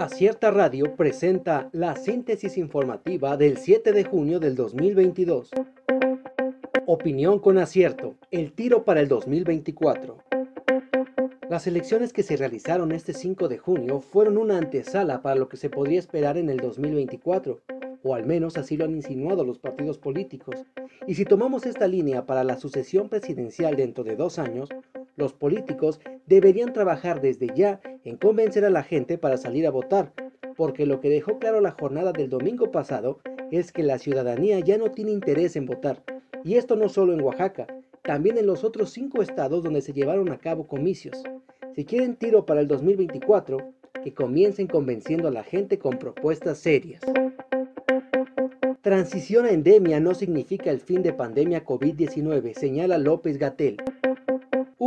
[0.00, 5.50] Acierta Radio presenta la síntesis informativa del 7 de junio del 2022.
[6.86, 10.16] Opinión con acierto, el tiro para el 2024.
[11.50, 15.58] Las elecciones que se realizaron este 5 de junio fueron una antesala para lo que
[15.58, 17.60] se podría esperar en el 2024,
[18.02, 20.64] o al menos así lo han insinuado los partidos políticos.
[21.06, 24.70] Y si tomamos esta línea para la sucesión presidencial dentro de dos años,
[25.16, 30.12] los políticos deberían trabajar desde ya en convencer a la gente para salir a votar,
[30.56, 34.78] porque lo que dejó claro la jornada del domingo pasado es que la ciudadanía ya
[34.78, 36.02] no tiene interés en votar.
[36.44, 37.66] Y esto no solo en Oaxaca,
[38.02, 41.22] también en los otros cinco estados donde se llevaron a cabo comicios.
[41.74, 43.58] Si quieren tiro para el 2024,
[44.02, 47.02] que comiencen convenciendo a la gente con propuestas serias.
[48.80, 53.76] Transición a endemia no significa el fin de pandemia COVID-19, señala López Gatel.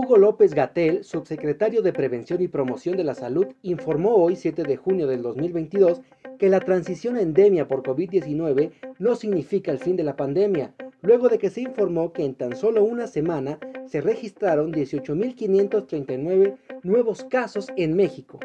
[0.03, 4.75] Hugo López Gatel, subsecretario de Prevención y Promoción de la Salud, informó hoy 7 de
[4.75, 6.01] junio del 2022
[6.37, 11.29] que la transición a endemia por COVID-19 no significa el fin de la pandemia, luego
[11.29, 17.69] de que se informó que en tan solo una semana se registraron 18.539 nuevos casos
[17.77, 18.41] en México.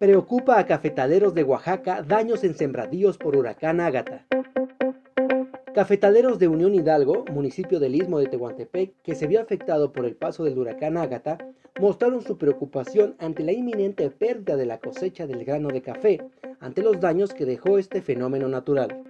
[0.00, 4.26] Preocupa a cafetaleros de Oaxaca daños en sembradíos por huracán Ágata.
[5.78, 10.16] Cafetaleros de Unión Hidalgo, municipio del istmo de Tehuantepec, que se vio afectado por el
[10.16, 11.38] paso del huracán Ágata,
[11.78, 16.20] mostraron su preocupación ante la inminente pérdida de la cosecha del grano de café,
[16.58, 19.04] ante los daños que dejó este fenómeno natural.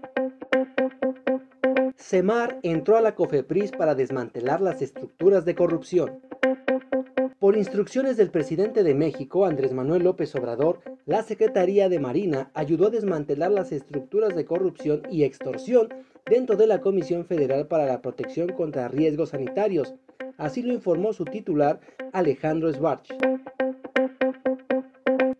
[1.96, 6.20] Semar entró a la COFEPRIS para desmantelar las estructuras de corrupción.
[7.38, 12.88] Por instrucciones del presidente de México, Andrés Manuel López Obrador, la Secretaría de Marina ayudó
[12.88, 15.88] a desmantelar las estructuras de corrupción y extorsión
[16.28, 19.94] dentro de la Comisión Federal para la Protección contra Riesgos Sanitarios.
[20.36, 21.80] Así lo informó su titular,
[22.12, 23.08] Alejandro Sbarch.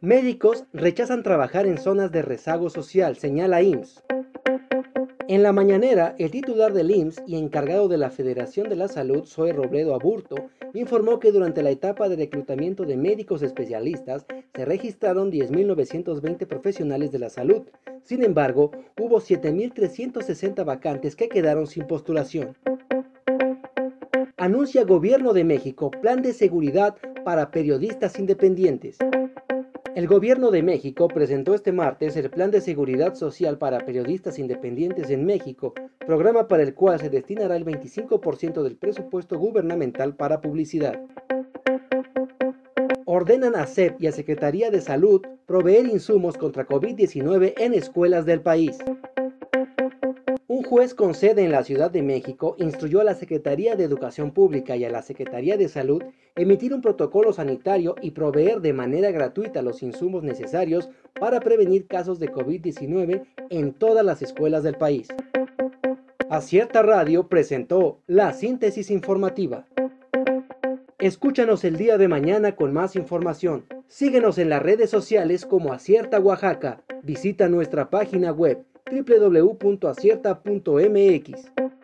[0.00, 4.02] Médicos rechazan trabajar en zonas de rezago social, señala IMSS.
[5.30, 9.26] En la mañanera, el titular del IMSS y encargado de la Federación de la Salud,
[9.26, 10.36] Zoe Robledo Aburto,
[10.72, 17.18] informó que durante la etapa de reclutamiento de médicos especialistas se registraron 10.920 profesionales de
[17.18, 17.64] la salud.
[18.02, 22.56] Sin embargo, hubo 7.360 vacantes que quedaron sin postulación.
[24.38, 28.96] Anuncia Gobierno de México plan de seguridad para periodistas independientes.
[29.98, 35.10] El Gobierno de México presentó este martes el Plan de Seguridad Social para Periodistas Independientes
[35.10, 35.74] en México,
[36.06, 41.00] programa para el cual se destinará el 25% del presupuesto gubernamental para publicidad.
[43.06, 48.40] Ordenan a CEP y a Secretaría de Salud proveer insumos contra COVID-19 en escuelas del
[48.40, 48.78] país.
[50.58, 54.32] Un juez con sede en la Ciudad de México instruyó a la Secretaría de Educación
[54.32, 56.02] Pública y a la Secretaría de Salud
[56.34, 62.18] emitir un protocolo sanitario y proveer de manera gratuita los insumos necesarios para prevenir casos
[62.18, 65.06] de COVID-19 en todas las escuelas del país.
[66.28, 69.64] Acierta Radio presentó la síntesis informativa.
[70.98, 73.64] Escúchanos el día de mañana con más información.
[73.86, 76.82] Síguenos en las redes sociales como Acierta Oaxaca.
[77.04, 81.77] Visita nuestra página web www.acierta.mx.